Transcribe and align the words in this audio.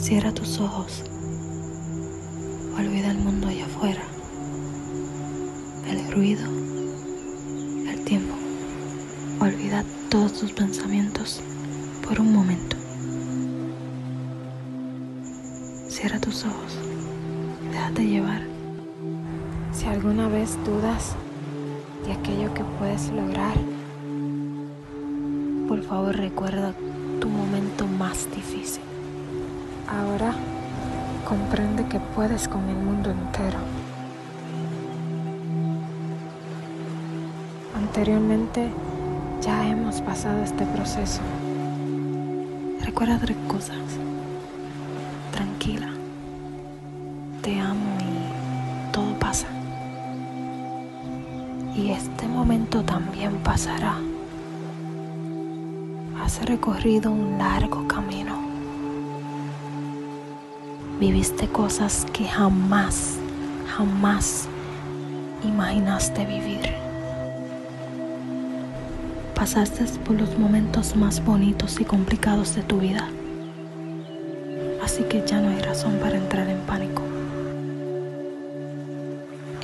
Cierra 0.00 0.32
tus 0.32 0.58
ojos. 0.60 1.02
Olvida 2.74 3.10
el 3.10 3.18
mundo 3.18 3.48
allá 3.48 3.66
afuera. 3.66 4.00
El 5.86 6.10
ruido. 6.10 6.42
El 7.86 8.02
tiempo. 8.06 8.34
Olvida 9.40 9.84
todos 10.08 10.40
tus 10.40 10.52
pensamientos 10.52 11.42
por 12.02 12.18
un 12.18 12.32
momento. 12.32 12.76
Cierra 15.90 16.18
tus 16.18 16.46
ojos. 16.46 16.78
Déjate 17.70 18.06
llevar. 18.06 18.40
Si 19.70 19.84
alguna 19.84 20.28
vez 20.28 20.56
dudas 20.64 21.14
de 22.06 22.12
aquello 22.12 22.54
que 22.54 22.64
puedes 22.78 23.10
lograr, 23.10 23.54
por 25.68 25.82
favor 25.82 26.16
recuerda 26.16 26.74
tu 27.20 27.28
momento 27.28 27.86
más 27.86 28.26
difícil. 28.34 28.89
Ahora 29.90 30.32
comprende 31.28 31.84
que 31.86 31.98
puedes 31.98 32.46
con 32.46 32.68
el 32.68 32.76
mundo 32.76 33.10
entero. 33.10 33.58
Anteriormente 37.76 38.70
ya 39.40 39.66
hemos 39.66 40.00
pasado 40.00 40.42
este 40.44 40.64
proceso. 40.66 41.20
Recuerda 42.84 43.18
tres 43.18 43.36
cosas. 43.48 43.78
Tranquila. 45.32 45.88
Te 47.42 47.58
amo 47.58 47.98
y 48.00 48.92
todo 48.92 49.12
pasa. 49.18 49.48
Y 51.74 51.90
este 51.90 52.28
momento 52.28 52.84
también 52.84 53.36
pasará. 53.38 53.96
Has 56.22 56.44
recorrido 56.44 57.10
un 57.10 57.38
largo 57.38 57.88
camino 57.88 58.39
viviste 61.00 61.48
cosas 61.48 62.06
que 62.12 62.26
jamás, 62.26 63.16
jamás 63.74 64.46
imaginaste 65.42 66.26
vivir. 66.26 66.74
Pasaste 69.34 69.86
por 70.04 70.20
los 70.20 70.38
momentos 70.38 70.94
más 70.96 71.24
bonitos 71.24 71.80
y 71.80 71.86
complicados 71.86 72.54
de 72.54 72.62
tu 72.62 72.80
vida. 72.80 73.08
Así 74.84 75.02
que 75.04 75.26
ya 75.26 75.40
no 75.40 75.48
hay 75.48 75.60
razón 75.62 75.98
para 76.02 76.18
entrar 76.18 76.46
en 76.46 76.60
pánico. 76.66 77.02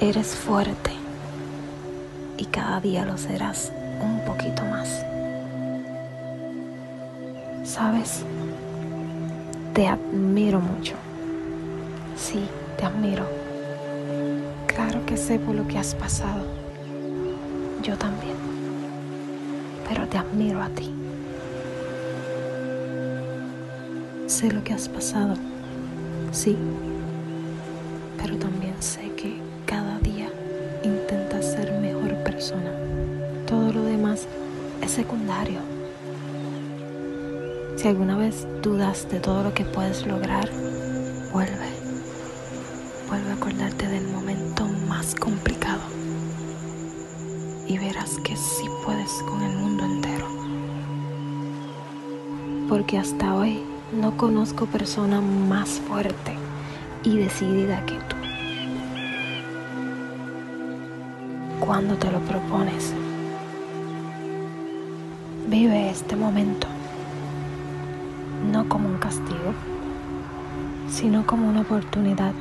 Eres 0.01 0.29
fuerte 0.29 0.93
y 2.39 2.47
cada 2.47 2.81
día 2.81 3.05
lo 3.05 3.19
serás 3.19 3.73
un 4.01 4.21
poquito 4.25 4.65
más. 4.65 5.05
¿Sabes? 7.63 8.25
Te 9.75 9.87
admiro 9.87 10.61
mucho 10.61 10.95
Sí, 12.17 12.49
te 12.79 12.87
admiro. 12.87 13.27
Claro 14.67 15.05
que 15.05 15.19
sé 15.19 15.39
por 15.39 15.55
lo 15.55 15.69
que 15.69 15.79
has 15.79 15.95
pasado. 15.95 16.45
Yo 17.83 17.97
también. 17.99 18.37
Pero 19.87 20.09
te 20.09 20.17
admiro 20.17 20.63
a 20.63 20.69
ti. 20.71 20.93
Sé 24.27 24.51
lo 24.51 24.65
que 24.65 24.73
has 24.73 24.89
pasado. 24.89 25.35
Sí. 26.33 26.57
Pero 28.17 28.37
también 28.39 28.75
sé 28.81 29.13
que 29.13 29.39
cada 29.67 29.99
día 29.99 30.29
intentas 30.85 31.45
ser 31.53 31.71
mejor 31.81 32.15
persona. 32.25 32.73
Todo 33.47 33.73
lo 33.73 33.85
demás 33.85 34.27
es 34.83 34.91
secundario. 34.91 35.61
Si 37.77 37.87
alguna 37.87 38.17
vez 38.17 38.47
dudas 38.63 39.07
de 39.11 39.21
todo 39.21 39.45
lo 39.45 39.53
que 39.53 39.65
puedes 39.65 40.07
lograr, 40.07 40.51
vuelve 41.31 41.76
acordarte 43.37 43.87
del 43.87 44.09
momento 44.09 44.67
más 44.89 45.15
complicado 45.15 45.83
y 47.67 47.77
verás 47.77 48.17
que 48.25 48.35
sí 48.35 48.65
puedes 48.85 49.11
con 49.29 49.43
el 49.43 49.57
mundo 49.59 49.85
entero. 49.85 50.27
Porque 52.69 52.99
hasta 52.99 53.35
hoy 53.35 53.63
no 53.93 54.17
conozco 54.17 54.65
persona 54.67 55.21
más 55.21 55.69
fuerte 55.87 56.35
y 57.03 57.19
decidida 57.19 57.85
que 57.85 57.97
tú. 57.97 58.17
Cuando 61.61 61.97
te 61.97 62.11
lo 62.11 62.21
propones, 62.21 62.95
vive 65.49 65.91
este 65.91 66.17
momento 66.17 66.69
no 68.51 68.67
como 68.69 68.89
un 68.89 68.97
castigo, 68.97 69.53
sino 70.89 71.27
como 71.27 71.49
una 71.49 71.61
oportunidad 71.61 72.33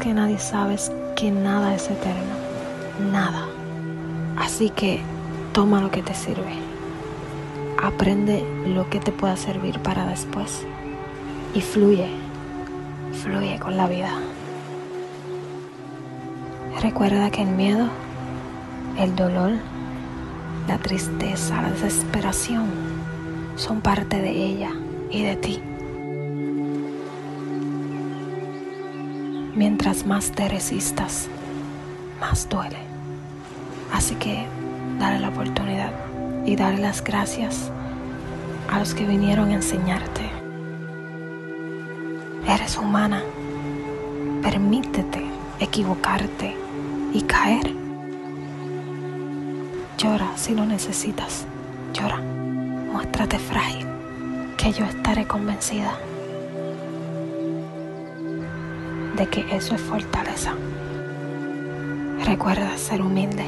que 0.00 0.14
nadie 0.14 0.38
sabes 0.38 0.92
que 1.16 1.30
nada 1.30 1.74
es 1.74 1.90
eterno. 1.90 2.34
Nada. 3.10 3.46
Así 4.36 4.70
que 4.70 5.00
toma 5.52 5.80
lo 5.80 5.90
que 5.90 6.02
te 6.02 6.14
sirve. 6.14 6.54
Aprende 7.82 8.44
lo 8.66 8.88
que 8.88 9.00
te 9.00 9.12
pueda 9.12 9.36
servir 9.36 9.78
para 9.80 10.06
después. 10.06 10.64
Y 11.54 11.60
fluye. 11.60 12.08
Fluye 13.22 13.58
con 13.58 13.76
la 13.76 13.88
vida. 13.88 14.10
Recuerda 16.80 17.30
que 17.30 17.42
el 17.42 17.50
miedo, 17.50 17.88
el 18.98 19.14
dolor, 19.14 19.52
la 20.68 20.78
tristeza, 20.78 21.60
la 21.62 21.70
desesperación 21.70 22.66
son 23.56 23.80
parte 23.80 24.20
de 24.20 24.30
ella 24.30 24.70
y 25.10 25.22
de 25.22 25.36
ti. 25.36 25.62
Mientras 29.54 30.06
más 30.06 30.30
te 30.32 30.48
resistas, 30.48 31.28
más 32.18 32.48
duele. 32.48 32.78
Así 33.92 34.14
que 34.14 34.46
dale 34.98 35.20
la 35.20 35.28
oportunidad 35.28 35.92
y 36.46 36.56
dale 36.56 36.78
las 36.78 37.04
gracias 37.04 37.70
a 38.70 38.78
los 38.78 38.94
que 38.94 39.04
vinieron 39.04 39.50
a 39.50 39.54
enseñarte. 39.54 40.30
Eres 42.48 42.78
humana. 42.78 43.22
Permítete 44.42 45.22
equivocarte 45.60 46.56
y 47.12 47.20
caer. 47.20 47.74
Llora 49.98 50.32
si 50.36 50.54
lo 50.54 50.64
necesitas. 50.64 51.44
Llora. 51.92 52.20
Muéstrate 52.90 53.38
frágil, 53.38 53.86
que 54.56 54.72
yo 54.72 54.86
estaré 54.86 55.26
convencida 55.26 55.92
de 59.16 59.26
que 59.26 59.44
eso 59.54 59.74
es 59.74 59.80
fortaleza. 59.80 60.54
Recuerda 62.24 62.76
ser 62.76 63.02
humilde. 63.02 63.44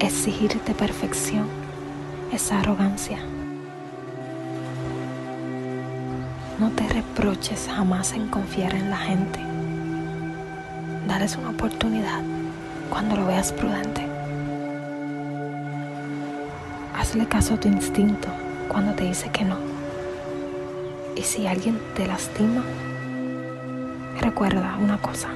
Exigirte 0.00 0.74
perfección 0.74 1.46
es 2.32 2.50
arrogancia. 2.52 3.18
No 6.58 6.70
te 6.70 6.88
reproches 6.88 7.68
jamás 7.68 8.12
en 8.12 8.28
confiar 8.28 8.74
en 8.74 8.90
la 8.90 8.96
gente. 8.96 9.40
Dales 11.08 11.36
una 11.36 11.50
oportunidad 11.50 12.22
cuando 12.90 13.16
lo 13.16 13.26
veas 13.26 13.52
prudente. 13.52 14.06
Hazle 16.96 17.26
caso 17.26 17.54
a 17.54 17.60
tu 17.60 17.68
instinto 17.68 18.28
cuando 18.68 18.94
te 18.94 19.04
dice 19.04 19.30
que 19.30 19.44
no. 19.44 19.56
Y 21.16 21.22
si 21.22 21.46
alguien 21.46 21.78
te 21.94 22.06
lastima, 22.06 22.62
Recuerda 24.20 24.76
una 24.80 24.98
cosa, 24.98 25.28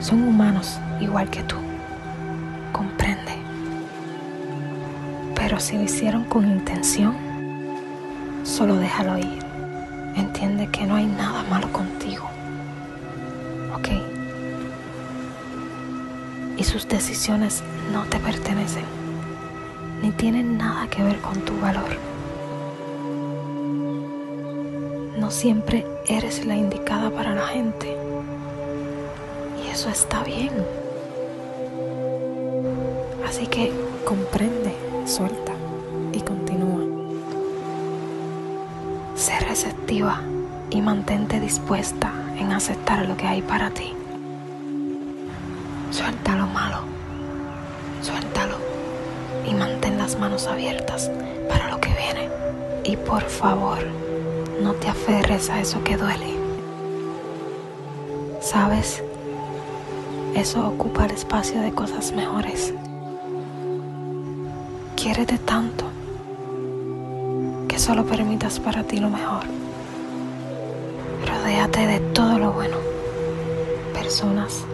son 0.00 0.22
humanos 0.22 0.78
igual 1.00 1.28
que 1.30 1.42
tú, 1.42 1.56
comprende. 2.72 3.32
Pero 5.34 5.58
si 5.60 5.76
lo 5.76 5.82
hicieron 5.82 6.24
con 6.24 6.46
intención, 6.46 7.16
solo 8.44 8.76
déjalo 8.76 9.18
ir. 9.18 9.44
Entiende 10.16 10.68
que 10.68 10.86
no 10.86 10.96
hay 10.96 11.06
nada 11.06 11.44
malo 11.44 11.72
contigo. 11.72 12.28
¿Ok? 13.74 13.88
y 16.60 16.64
sus 16.64 16.86
decisiones 16.86 17.62
no 17.90 18.04
te 18.04 18.18
pertenecen, 18.18 18.84
ni 20.02 20.10
tienen 20.10 20.58
nada 20.58 20.86
que 20.88 21.02
ver 21.02 21.18
con 21.20 21.40
tu 21.40 21.58
valor. 21.58 21.88
No 25.18 25.30
siempre 25.30 25.86
eres 26.16 26.44
la 26.44 26.56
indicada 26.56 27.10
para 27.10 27.34
la 27.34 27.46
gente 27.46 27.96
y 29.64 29.68
eso 29.68 29.88
está 29.88 30.24
bien. 30.24 30.50
Así 33.26 33.46
que 33.46 33.72
comprende, 34.04 34.74
suelta 35.06 35.52
y 36.12 36.20
continúa. 36.20 36.80
Sé 39.14 39.38
receptiva 39.40 40.20
y 40.70 40.82
mantente 40.82 41.38
dispuesta 41.38 42.12
en 42.36 42.50
aceptar 42.52 43.06
lo 43.06 43.16
que 43.16 43.28
hay 43.28 43.42
para 43.42 43.70
ti. 43.70 43.94
Suelta 45.92 46.34
lo 46.34 46.46
malo, 46.48 46.78
suéltalo 48.02 48.56
y 49.48 49.54
mantén 49.54 49.96
las 49.96 50.18
manos 50.18 50.48
abiertas 50.48 51.08
para 51.48 51.70
lo 51.70 51.80
que 51.80 51.90
viene. 51.90 52.28
Y 52.82 52.96
por 52.96 53.22
favor, 53.22 53.78
no 54.60 54.74
te 54.74 54.88
aferres 54.88 55.48
a 55.50 55.60
eso 55.60 55.82
que 55.82 55.96
duele. 55.96 56.34
¿Sabes? 58.40 59.02
Eso 60.34 60.66
ocupa 60.66 61.06
el 61.06 61.12
espacio 61.12 61.60
de 61.60 61.72
cosas 61.72 62.12
mejores. 62.12 62.74
Quiérete 64.96 65.38
tanto 65.38 65.86
que 67.68 67.78
solo 67.78 68.04
permitas 68.04 68.60
para 68.60 68.82
ti 68.82 68.98
lo 68.98 69.08
mejor. 69.08 69.44
Rodéate 71.26 71.86
de 71.86 72.00
todo 72.12 72.38
lo 72.38 72.52
bueno. 72.52 72.76
Personas, 73.94 74.64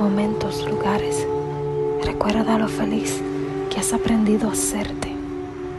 momentos, 0.00 0.66
lugares. 0.68 1.26
Recuerda 2.04 2.58
lo 2.58 2.68
feliz 2.68 3.22
que 3.70 3.80
has 3.80 3.92
aprendido 3.92 4.48
a 4.48 4.52
hacerte 4.52 5.14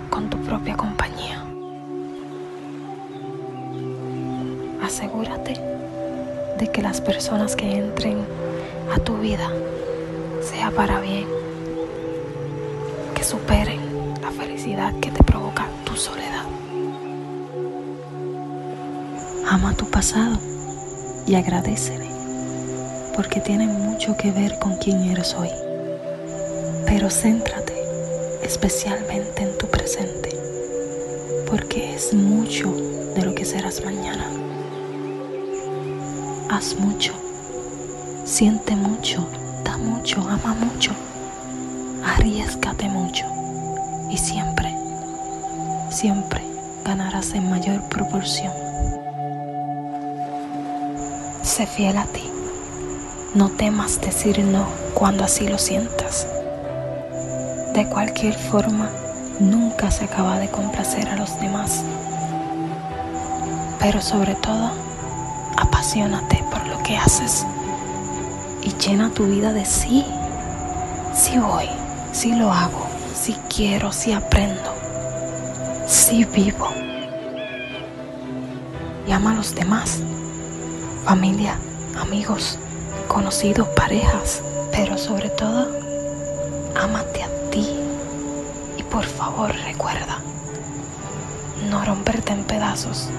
con 0.10 0.30
tu 0.30 0.38
propia 0.40 0.76
compañía. 0.76 1.47
Asegúrate 4.98 5.54
de 6.58 6.72
que 6.72 6.82
las 6.82 7.02
personas 7.02 7.56
que 7.56 7.72
entren 7.72 8.18
a 8.92 8.98
tu 8.98 9.20
vida 9.20 9.48
sea 10.42 10.72
para 10.72 11.00
bien, 11.00 11.28
que 13.14 13.24
superen 13.24 13.80
la 14.24 14.32
felicidad 14.32 14.96
que 15.00 15.12
te 15.12 15.24
provoca 15.24 15.68
tu 15.86 15.96
soledad. 15.96 16.46
Ama 19.48 19.76
tu 19.76 19.86
pasado 19.86 20.40
y 21.28 21.36
agradecele, 21.36 22.10
porque 23.16 23.40
tiene 23.40 23.68
mucho 23.68 24.18
que 24.18 24.32
ver 24.32 24.58
con 24.58 24.78
quién 24.78 25.04
eres 25.12 25.36
hoy. 25.36 25.52
Pero 26.88 27.12
céntrate 27.12 27.76
especialmente 28.42 29.44
en 29.44 29.56
tu 29.60 29.68
presente, 29.68 30.30
porque 31.48 31.94
es 31.94 32.16
mucho 32.16 32.74
de 33.14 33.22
lo 33.22 33.36
que 33.36 33.46
serás 33.46 33.86
mañana. 33.86 34.28
Haz 36.58 36.76
mucho, 36.80 37.14
siente 38.24 38.76
mucho, 38.76 39.30
da 39.64 39.78
mucho, 39.78 40.22
ama 40.22 40.56
mucho, 40.56 40.90
arriesgate 42.04 42.90
mucho 42.90 43.28
y 44.10 44.18
siempre, 44.18 44.76
siempre 45.92 46.42
ganarás 46.84 47.36
en 47.36 47.48
mayor 47.48 47.88
proporción. 47.90 48.52
Sé 51.44 51.68
fiel 51.68 51.96
a 51.96 52.06
ti. 52.06 52.28
No 53.36 53.50
temas 53.50 54.02
decir 54.02 54.44
no 54.44 54.66
cuando 54.96 55.26
así 55.26 55.48
lo 55.48 55.60
sientas. 55.60 56.28
De 57.76 57.88
cualquier 57.88 58.34
forma, 58.34 58.90
nunca 59.40 59.92
se 59.92 60.06
acaba 60.06 60.40
de 60.40 60.50
complacer 60.50 61.08
a 61.08 61.18
los 61.18 61.40
demás. 61.40 61.84
Pero 63.80 64.02
sobre 64.02 64.34
todo, 64.34 64.87
apasionate 65.58 66.44
por 66.50 66.66
lo 66.68 66.82
que 66.84 66.98
haces 66.98 67.46
y 68.62 68.72
llena 68.78 69.10
tu 69.10 69.26
vida 69.26 69.54
de 69.54 69.66
sí. 69.66 70.06
Si 71.14 71.38
voy, 71.38 71.68
si 72.12 72.34
lo 72.34 72.52
hago, 72.52 72.88
si 73.14 73.34
quiero, 73.54 73.92
si 73.92 74.14
aprendo, 74.14 74.74
si 75.86 76.24
vivo. 76.26 76.70
Y 79.08 79.12
ama 79.12 79.32
a 79.32 79.36
los 79.36 79.56
demás 79.56 80.02
familia, 81.08 81.58
amigos, 82.02 82.60
conocidos, 83.08 83.66
parejas, 83.70 84.44
pero 84.74 84.98
sobre 84.98 85.30
todo, 85.30 85.72
amate 86.78 87.24
a 87.24 87.30
ti. 87.50 87.66
Y 88.78 88.84
por 88.84 89.06
favor 89.06 89.56
recuerda, 89.56 90.20
no 91.70 91.86
romperte 91.86 92.34
en 92.34 92.44
pedazos 92.44 93.10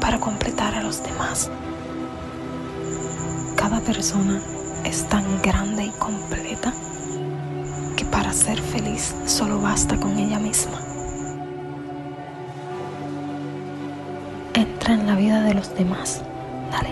para 0.00 0.18
completar 0.18 0.74
a 0.74 0.82
los 0.82 1.02
demás. 1.02 1.50
Cada 3.56 3.80
persona 3.80 4.40
es 4.84 5.04
tan 5.08 5.24
grande 5.42 5.86
y 5.86 5.90
completa 5.90 6.72
que 7.96 8.04
para 8.04 8.32
ser 8.32 8.60
feliz 8.60 9.14
solo 9.26 9.60
basta 9.60 9.98
con 9.98 10.18
ella 10.18 10.38
misma. 10.38 10.80
Entra 14.54 14.94
en 14.94 15.06
la 15.06 15.14
vida 15.14 15.42
de 15.42 15.54
los 15.54 15.74
demás 15.74 16.22
Dale, 16.70 16.90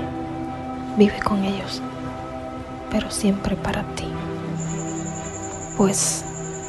vive 0.97 1.19
con 1.20 1.44
ellos, 1.44 1.82
pero 2.91 3.11
siempre 3.11 3.56
para 3.56 3.82
ti. 3.94 4.06
Pues 5.76 6.25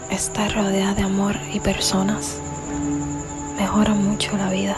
estar 0.10 0.54
rodeada 0.54 0.94
de 0.94 1.04
amor 1.04 1.36
y 1.54 1.60
personas 1.60 2.40
mejora 3.57 3.94
mucho 3.94 4.36
la 4.38 4.50
vida. 4.50 4.78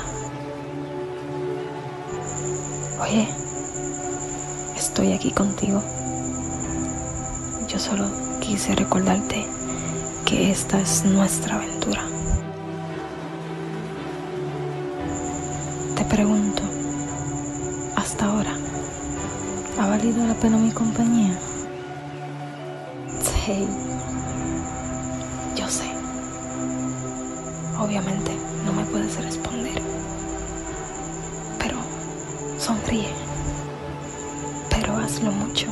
Oye, 3.01 3.29
estoy 4.75 5.13
aquí 5.13 5.31
contigo. 5.31 5.81
Yo 7.69 7.79
solo 7.79 8.09
quise 8.41 8.75
recordarte 8.75 9.45
que 10.25 10.51
esta 10.51 10.81
es 10.81 11.05
nuestra 11.05 11.55
aventura. 11.55 12.01
Te 15.95 16.03
pregunto, 16.03 16.61
hasta 17.95 18.25
ahora. 18.25 18.51
¿Ha 19.79 19.87
valido 19.87 20.25
la 20.27 20.33
pena 20.33 20.57
mi 20.57 20.71
compañía? 20.71 21.39
Sí, 23.21 23.65
yo 25.55 25.69
sé. 25.69 25.89
Obviamente 27.79 28.31
no 28.65 28.73
me 28.73 28.83
puedes 28.83 29.23
responder. 29.23 29.81
Sonríe. 32.69 33.09
Pero 34.69 34.95
hazlo 34.97 35.31
mucho. 35.31 35.65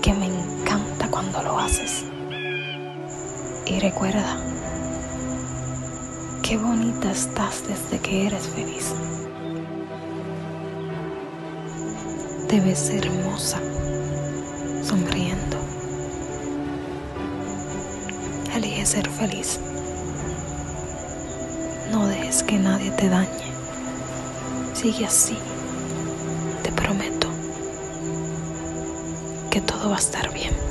Que 0.00 0.14
me 0.14 0.24
encanta 0.24 1.10
cuando 1.10 1.42
lo 1.42 1.58
haces. 1.58 2.06
Y 3.66 3.78
recuerda, 3.78 4.38
qué 6.42 6.56
bonita 6.56 7.10
estás 7.10 7.62
desde 7.68 7.98
que 7.98 8.28
eres 8.28 8.48
feliz. 8.48 8.94
te 12.48 12.60
ves 12.60 12.88
hermosa, 12.88 13.58
sonriendo. 14.82 15.58
Elige 18.56 18.86
ser 18.86 19.10
feliz. 19.10 19.60
No 21.92 22.06
dejes 22.06 22.42
que 22.42 22.56
nadie 22.58 22.90
te 22.92 23.10
dañe. 23.10 23.57
Sigue 24.80 25.06
así. 25.06 25.36
Te 26.62 26.70
prometo 26.70 27.26
que 29.50 29.60
todo 29.60 29.90
va 29.90 29.96
a 29.96 29.98
estar 29.98 30.32
bien. 30.32 30.67